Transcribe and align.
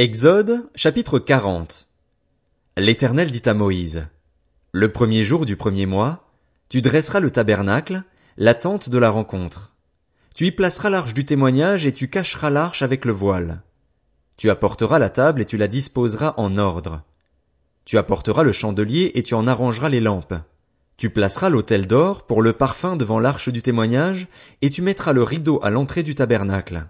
Exode, 0.00 0.70
chapitre 0.76 1.18
40. 1.18 1.88
L'Éternel 2.76 3.32
dit 3.32 3.42
à 3.46 3.52
Moïse, 3.52 4.06
Le 4.70 4.92
premier 4.92 5.24
jour 5.24 5.44
du 5.44 5.56
premier 5.56 5.86
mois, 5.86 6.30
tu 6.68 6.80
dresseras 6.80 7.18
le 7.18 7.32
tabernacle, 7.32 8.04
la 8.36 8.54
tente 8.54 8.90
de 8.90 8.98
la 8.98 9.10
rencontre. 9.10 9.72
Tu 10.36 10.46
y 10.46 10.52
placeras 10.52 10.88
l'arche 10.88 11.14
du 11.14 11.24
témoignage 11.24 11.84
et 11.84 11.92
tu 11.92 12.06
cacheras 12.06 12.48
l'arche 12.48 12.82
avec 12.82 13.04
le 13.04 13.10
voile. 13.10 13.62
Tu 14.36 14.50
apporteras 14.50 15.00
la 15.00 15.10
table 15.10 15.40
et 15.40 15.46
tu 15.46 15.56
la 15.56 15.66
disposeras 15.66 16.34
en 16.36 16.58
ordre. 16.58 17.02
Tu 17.84 17.98
apporteras 17.98 18.44
le 18.44 18.52
chandelier 18.52 19.10
et 19.16 19.24
tu 19.24 19.34
en 19.34 19.48
arrangeras 19.48 19.88
les 19.88 19.98
lampes. 19.98 20.34
Tu 20.96 21.10
placeras 21.10 21.48
l'autel 21.48 21.88
d'or 21.88 22.24
pour 22.24 22.42
le 22.42 22.52
parfum 22.52 22.94
devant 22.94 23.18
l'arche 23.18 23.48
du 23.48 23.62
témoignage 23.62 24.28
et 24.62 24.70
tu 24.70 24.80
mettras 24.80 25.12
le 25.12 25.24
rideau 25.24 25.58
à 25.64 25.70
l'entrée 25.70 26.04
du 26.04 26.14
tabernacle. 26.14 26.86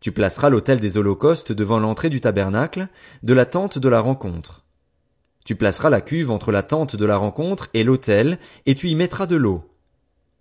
Tu 0.00 0.12
placeras 0.12 0.48
l'autel 0.48 0.80
des 0.80 0.96
holocaustes 0.96 1.52
devant 1.52 1.78
l'entrée 1.78 2.08
du 2.08 2.22
tabernacle, 2.22 2.88
de 3.22 3.34
la 3.34 3.44
tente 3.44 3.78
de 3.78 3.88
la 3.88 4.00
rencontre. 4.00 4.64
Tu 5.44 5.56
placeras 5.56 5.90
la 5.90 6.00
cuve 6.00 6.30
entre 6.30 6.52
la 6.52 6.62
tente 6.62 6.96
de 6.96 7.04
la 7.04 7.18
rencontre 7.18 7.68
et 7.74 7.84
l'autel, 7.84 8.38
et 8.64 8.74
tu 8.74 8.88
y 8.88 8.94
mettras 8.94 9.26
de 9.26 9.36
l'eau. 9.36 9.64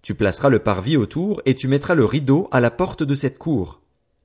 Tu 0.01 0.15
placeras 0.15 0.49
le 0.49 0.59
parvis 0.59 0.95
autour, 0.95 1.41
et 1.45 1.55
tu 1.55 1.67
mettras 1.67 1.93
le 1.93 2.05
rideau 2.05 2.47
à 2.51 2.61
la 2.61 2.71
porte 2.71 3.03
de 3.03 3.15
cette 3.15 3.37
cour. 3.37 3.81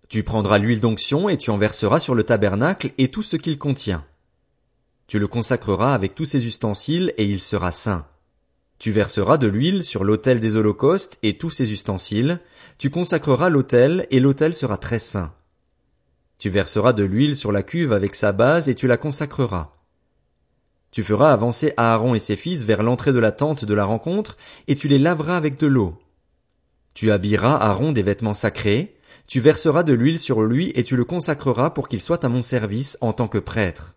Tu 0.08 0.22
prendras 0.22 0.58
l'huile 0.58 0.80
d'onction, 0.80 1.28
et 1.28 1.36
tu 1.36 1.50
en 1.50 1.56
verseras 1.56 1.98
sur 1.98 2.14
le 2.14 2.22
tabernacle 2.22 2.92
et 2.98 3.08
tout 3.08 3.22
ce 3.22 3.36
qu'il 3.36 3.58
contient. 3.58 4.04
Tu 5.08 5.18
le 5.18 5.26
consacreras 5.26 5.94
avec 5.94 6.14
tous 6.14 6.26
ses 6.26 6.46
ustensiles, 6.46 7.12
et 7.18 7.24
il 7.24 7.42
sera 7.42 7.72
saint. 7.72 8.06
Tu 8.84 8.92
verseras 8.92 9.38
de 9.38 9.46
l'huile 9.46 9.82
sur 9.82 10.04
l'autel 10.04 10.40
des 10.40 10.56
holocaustes 10.56 11.18
et 11.22 11.38
tous 11.38 11.48
ses 11.48 11.72
ustensiles, 11.72 12.40
tu 12.76 12.90
consacreras 12.90 13.48
l'autel 13.48 14.06
et 14.10 14.20
l'autel 14.20 14.52
sera 14.52 14.76
très 14.76 14.98
saint. 14.98 15.32
Tu 16.36 16.50
verseras 16.50 16.92
de 16.92 17.02
l'huile 17.02 17.34
sur 17.34 17.50
la 17.50 17.62
cuve 17.62 17.94
avec 17.94 18.14
sa 18.14 18.32
base 18.32 18.68
et 18.68 18.74
tu 18.74 18.86
la 18.86 18.98
consacreras. 18.98 19.72
Tu 20.90 21.02
feras 21.02 21.32
avancer 21.32 21.72
Aaron 21.78 22.14
et 22.14 22.18
ses 22.18 22.36
fils 22.36 22.64
vers 22.64 22.82
l'entrée 22.82 23.14
de 23.14 23.18
la 23.18 23.32
tente 23.32 23.64
de 23.64 23.72
la 23.72 23.86
rencontre 23.86 24.36
et 24.68 24.76
tu 24.76 24.86
les 24.88 24.98
laveras 24.98 25.38
avec 25.38 25.58
de 25.58 25.66
l'eau. 25.66 25.98
Tu 26.92 27.10
habilleras 27.10 27.56
Aaron 27.56 27.90
des 27.90 28.02
vêtements 28.02 28.34
sacrés, 28.34 28.98
tu 29.26 29.40
verseras 29.40 29.82
de 29.82 29.94
l'huile 29.94 30.18
sur 30.18 30.42
lui 30.42 30.72
et 30.74 30.84
tu 30.84 30.96
le 30.96 31.06
consacreras 31.06 31.70
pour 31.70 31.88
qu'il 31.88 32.02
soit 32.02 32.22
à 32.22 32.28
mon 32.28 32.42
service 32.42 32.98
en 33.00 33.14
tant 33.14 33.28
que 33.28 33.38
prêtre. 33.38 33.96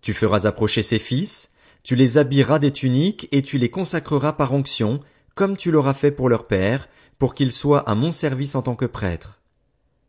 Tu 0.00 0.14
feras 0.14 0.46
approcher 0.46 0.82
ses 0.82 0.98
fils, 0.98 1.51
tu 1.82 1.96
les 1.96 2.18
habilleras 2.18 2.58
des 2.58 2.70
tuniques 2.70 3.28
et 3.32 3.42
tu 3.42 3.58
les 3.58 3.70
consacreras 3.70 4.34
par 4.34 4.52
onction, 4.52 5.00
comme 5.34 5.56
tu 5.56 5.70
l'auras 5.70 5.94
fait 5.94 6.10
pour 6.10 6.28
leur 6.28 6.46
père, 6.46 6.88
pour 7.18 7.34
qu'ils 7.34 7.52
soient 7.52 7.88
à 7.88 7.94
mon 7.94 8.10
service 8.10 8.54
en 8.54 8.62
tant 8.62 8.76
que 8.76 8.84
prêtre. 8.84 9.40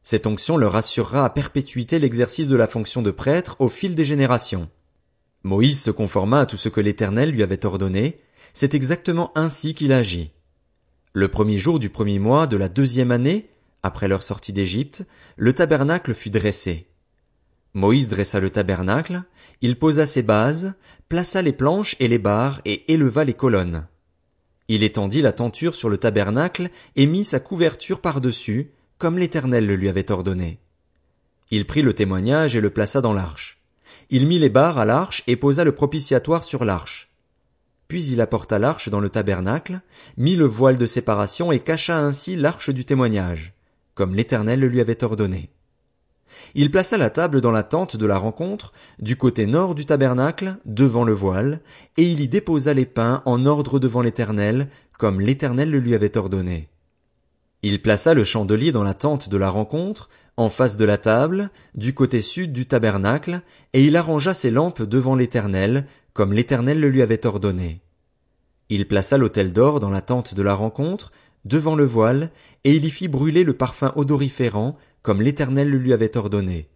Cette 0.03 0.27
onction 0.27 0.57
leur 0.57 0.75
assurera 0.75 1.25
à 1.25 1.29
perpétuité 1.29 1.97
l'exercice 1.97 2.47
de 2.47 2.55
la 2.55 2.67
fonction 2.67 3.01
de 3.01 3.11
prêtre 3.11 3.55
au 3.59 3.69
fil 3.69 3.95
des 3.95 4.05
générations. 4.05 4.69
Moïse 5.43 5.81
se 5.81 5.91
conforma 5.91 6.41
à 6.41 6.45
tout 6.45 6.57
ce 6.57 6.69
que 6.69 6.81
l'Éternel 6.81 7.31
lui 7.31 7.43
avait 7.43 7.65
ordonné, 7.65 8.19
c'est 8.53 8.75
exactement 8.75 9.31
ainsi 9.35 9.73
qu'il 9.73 9.93
agit. 9.93 10.31
Le 11.13 11.27
premier 11.27 11.57
jour 11.57 11.79
du 11.79 11.89
premier 11.89 12.19
mois 12.19 12.47
de 12.47 12.57
la 12.57 12.69
deuxième 12.69 13.11
année, 13.11 13.49
après 13.81 14.07
leur 14.07 14.23
sortie 14.23 14.53
d'Égypte, 14.53 15.05
le 15.37 15.53
tabernacle 15.53 16.13
fut 16.13 16.29
dressé. 16.29 16.87
Moïse 17.73 18.07
dressa 18.07 18.39
le 18.39 18.51
tabernacle, 18.51 19.23
il 19.61 19.77
posa 19.79 20.05
ses 20.05 20.21
bases, 20.21 20.73
plaça 21.09 21.41
les 21.41 21.53
planches 21.53 21.95
et 21.99 22.07
les 22.07 22.19
barres 22.19 22.61
et 22.65 22.93
éleva 22.93 23.23
les 23.23 23.33
colonnes. 23.33 23.87
Il 24.67 24.83
étendit 24.83 25.21
la 25.21 25.33
tenture 25.33 25.73
sur 25.73 25.89
le 25.89 25.97
tabernacle 25.97 26.69
et 26.95 27.07
mit 27.07 27.23
sa 27.23 27.39
couverture 27.39 27.99
par-dessus, 27.99 28.71
comme 28.99 29.17
l'Éternel 29.17 29.65
le 29.65 29.75
lui 29.75 29.89
avait 29.89 30.11
ordonné. 30.11 30.59
Il 31.49 31.65
prit 31.65 31.81
le 31.81 31.93
témoignage 31.93 32.55
et 32.55 32.61
le 32.61 32.69
plaça 32.69 33.01
dans 33.01 33.13
l'arche. 33.13 33.59
Il 34.09 34.27
mit 34.27 34.39
les 34.39 34.49
barres 34.49 34.77
à 34.77 34.85
l'arche 34.85 35.23
et 35.27 35.35
posa 35.35 35.63
le 35.63 35.73
propitiatoire 35.73 36.43
sur 36.43 36.65
l'arche. 36.65 37.09
Puis 37.87 38.05
il 38.05 38.21
apporta 38.21 38.59
l'arche 38.59 38.89
dans 38.89 38.99
le 38.99 39.09
tabernacle, 39.09 39.81
mit 40.17 40.35
le 40.35 40.45
voile 40.45 40.77
de 40.77 40.85
séparation 40.85 41.51
et 41.51 41.59
cacha 41.59 41.97
ainsi 41.97 42.35
l'arche 42.35 42.69
du 42.69 42.85
témoignage, 42.85 43.53
comme 43.95 44.15
l'Éternel 44.15 44.59
le 44.59 44.67
lui 44.67 44.79
avait 44.79 45.03
ordonné. 45.03 45.49
Il 46.55 46.71
plaça 46.71 46.97
la 46.97 47.09
table 47.09 47.41
dans 47.41 47.51
la 47.51 47.63
tente 47.63 47.97
de 47.97 48.05
la 48.05 48.17
rencontre, 48.17 48.73
du 48.99 49.15
côté 49.15 49.45
nord 49.45 49.75
du 49.75 49.85
tabernacle, 49.85 50.57
devant 50.65 51.03
le 51.03 51.13
voile, 51.13 51.61
et 51.97 52.03
il 52.03 52.19
y 52.19 52.27
déposa 52.27 52.73
les 52.73 52.85
pains 52.85 53.21
en 53.25 53.45
ordre 53.45 53.79
devant 53.79 54.01
l'Éternel, 54.01 54.67
comme 54.97 55.21
l'Éternel 55.21 55.69
le 55.69 55.79
lui 55.79 55.95
avait 55.95 56.17
ordonné. 56.17 56.69
Il 57.61 57.81
plaça 57.81 58.13
le 58.13 58.23
chandelier 58.23 58.71
dans 58.71 58.83
la 58.83 58.93
tente 58.93 59.29
de 59.29 59.37
la 59.37 59.49
rencontre, 59.49 60.09
en 60.35 60.49
face 60.49 60.77
de 60.77 60.85
la 60.85 60.97
table, 60.97 61.49
du 61.75 61.93
côté 61.93 62.19
sud 62.19 62.51
du 62.51 62.65
tabernacle, 62.65 63.41
et 63.73 63.83
il 63.83 63.95
arrangea 63.95 64.33
ses 64.33 64.51
lampes 64.51 64.81
devant 64.81 65.15
l'Éternel, 65.15 65.85
comme 66.13 66.33
l'Éternel 66.33 66.79
le 66.79 66.89
lui 66.89 67.01
avait 67.01 67.25
ordonné. 67.25 67.81
Il 68.69 68.87
plaça 68.87 69.17
l'autel 69.17 69.53
d'or 69.53 69.79
dans 69.79 69.89
la 69.89 70.01
tente 70.01 70.33
de 70.33 70.41
la 70.41 70.55
rencontre, 70.55 71.11
devant 71.45 71.75
le 71.75 71.85
voile, 71.85 72.31
et 72.63 72.75
il 72.75 72.85
y 72.85 72.89
fit 72.89 73.07
brûler 73.07 73.43
le 73.43 73.53
parfum 73.53 73.91
odoriférant, 73.95 74.77
comme 75.03 75.21
l'Éternel 75.21 75.69
le 75.69 75.77
lui 75.77 75.93
avait 75.93 76.17
ordonné. 76.17 76.69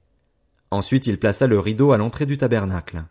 Ensuite 0.69 1.07
il 1.07 1.17
plaça 1.17 1.47
le 1.47 1.59
rideau 1.59 1.91
à 1.91 1.97
l'entrée 1.97 2.25
du 2.25 2.37
tabernacle. 2.37 3.05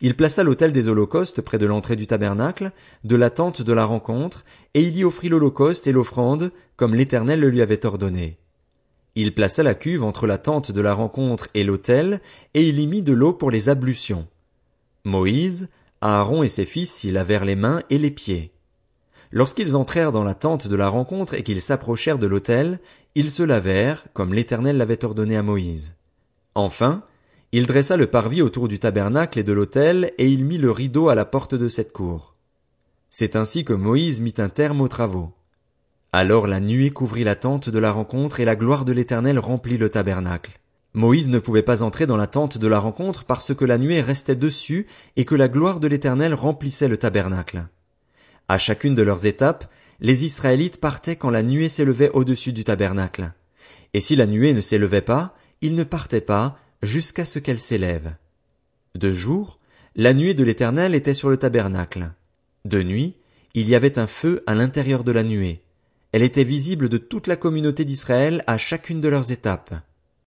Il 0.00 0.16
plaça 0.16 0.42
l'autel 0.42 0.72
des 0.72 0.88
holocaustes 0.88 1.40
près 1.40 1.58
de 1.58 1.66
l'entrée 1.66 1.96
du 1.96 2.06
tabernacle, 2.06 2.72
de 3.04 3.16
la 3.16 3.30
tente 3.30 3.62
de 3.62 3.72
la 3.72 3.84
rencontre, 3.84 4.44
et 4.74 4.82
il 4.82 4.96
y 4.96 5.04
offrit 5.04 5.28
l'holocauste 5.28 5.86
et 5.86 5.92
l'offrande, 5.92 6.52
comme 6.76 6.94
l'Éternel 6.94 7.40
le 7.40 7.50
lui 7.50 7.62
avait 7.62 7.86
ordonné. 7.86 8.38
Il 9.14 9.34
plaça 9.34 9.62
la 9.62 9.74
cuve 9.74 10.02
entre 10.02 10.26
la 10.26 10.36
tente 10.36 10.72
de 10.72 10.80
la 10.80 10.92
rencontre 10.92 11.48
et 11.54 11.64
l'autel, 11.64 12.20
et 12.52 12.68
il 12.68 12.78
y 12.78 12.86
mit 12.86 13.02
de 13.02 13.12
l'eau 13.12 13.32
pour 13.32 13.50
les 13.50 13.68
ablutions. 13.68 14.26
Moïse, 15.04 15.68
Aaron 16.02 16.42
et 16.42 16.48
ses 16.48 16.66
fils 16.66 16.92
s'y 16.92 17.10
lavèrent 17.10 17.46
les 17.46 17.56
mains 17.56 17.82
et 17.88 17.98
les 17.98 18.10
pieds. 18.10 18.52
Lorsqu'ils 19.32 19.76
entrèrent 19.76 20.12
dans 20.12 20.24
la 20.24 20.34
tente 20.34 20.68
de 20.68 20.76
la 20.76 20.88
rencontre 20.88 21.34
et 21.34 21.42
qu'ils 21.42 21.62
s'approchèrent 21.62 22.18
de 22.18 22.26
l'autel, 22.26 22.80
ils 23.16 23.30
se 23.30 23.42
lavèrent, 23.42 24.04
comme 24.12 24.34
l'Éternel 24.34 24.76
l'avait 24.76 25.02
ordonné 25.02 25.38
à 25.38 25.42
Moïse. 25.42 25.94
Enfin, 26.54 27.02
il 27.50 27.66
dressa 27.66 27.96
le 27.96 28.08
parvis 28.08 28.42
autour 28.42 28.68
du 28.68 28.78
tabernacle 28.78 29.38
et 29.38 29.42
de 29.42 29.54
l'autel, 29.54 30.12
et 30.18 30.28
il 30.28 30.44
mit 30.44 30.58
le 30.58 30.70
rideau 30.70 31.08
à 31.08 31.14
la 31.14 31.24
porte 31.24 31.54
de 31.54 31.66
cette 31.66 31.94
cour. 31.94 32.34
C'est 33.08 33.34
ainsi 33.34 33.64
que 33.64 33.72
Moïse 33.72 34.20
mit 34.20 34.34
un 34.36 34.50
terme 34.50 34.82
aux 34.82 34.88
travaux. 34.88 35.32
Alors 36.12 36.46
la 36.46 36.60
nuée 36.60 36.90
couvrit 36.90 37.24
la 37.24 37.36
tente 37.36 37.70
de 37.70 37.78
la 37.78 37.90
rencontre 37.90 38.40
et 38.40 38.44
la 38.44 38.54
gloire 38.54 38.84
de 38.84 38.92
l'Éternel 38.92 39.38
remplit 39.38 39.78
le 39.78 39.88
tabernacle. 39.88 40.60
Moïse 40.92 41.28
ne 41.30 41.38
pouvait 41.38 41.62
pas 41.62 41.82
entrer 41.82 42.04
dans 42.04 42.18
la 42.18 42.26
tente 42.26 42.58
de 42.58 42.68
la 42.68 42.78
rencontre 42.78 43.24
parce 43.24 43.54
que 43.54 43.64
la 43.64 43.78
nuée 43.78 44.02
restait 44.02 44.36
dessus 44.36 44.86
et 45.16 45.24
que 45.24 45.34
la 45.34 45.48
gloire 45.48 45.80
de 45.80 45.88
l'Éternel 45.88 46.34
remplissait 46.34 46.88
le 46.88 46.98
tabernacle. 46.98 47.66
À 48.46 48.58
chacune 48.58 48.94
de 48.94 49.02
leurs 49.02 49.24
étapes, 49.24 49.70
les 50.00 50.24
Israélites 50.24 50.80
partaient 50.80 51.16
quand 51.16 51.30
la 51.30 51.42
nuée 51.42 51.68
s'élevait 51.68 52.10
au-dessus 52.10 52.52
du 52.52 52.64
tabernacle. 52.64 53.32
Et 53.94 54.00
si 54.00 54.16
la 54.16 54.26
nuée 54.26 54.52
ne 54.52 54.60
s'élevait 54.60 55.00
pas, 55.00 55.34
ils 55.60 55.74
ne 55.74 55.84
partaient 55.84 56.20
pas 56.20 56.58
jusqu'à 56.82 57.24
ce 57.24 57.38
qu'elle 57.38 57.58
s'élève. 57.58 58.14
De 58.94 59.12
jour, 59.12 59.58
la 59.94 60.12
nuée 60.12 60.34
de 60.34 60.44
l'Éternel 60.44 60.94
était 60.94 61.14
sur 61.14 61.30
le 61.30 61.36
tabernacle. 61.36 62.12
De 62.64 62.82
nuit, 62.82 63.16
il 63.54 63.68
y 63.68 63.74
avait 63.74 63.98
un 63.98 64.06
feu 64.06 64.42
à 64.46 64.54
l'intérieur 64.54 65.04
de 65.04 65.12
la 65.12 65.22
nuée. 65.22 65.62
Elle 66.12 66.22
était 66.22 66.44
visible 66.44 66.88
de 66.88 66.98
toute 66.98 67.26
la 67.26 67.36
communauté 67.36 67.84
d'Israël 67.84 68.44
à 68.46 68.58
chacune 68.58 69.00
de 69.00 69.08
leurs 69.08 69.32
étapes. 69.32 69.74